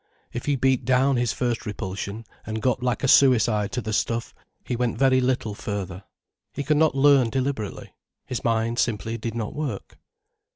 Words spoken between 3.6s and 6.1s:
to the stuff, he went very little further.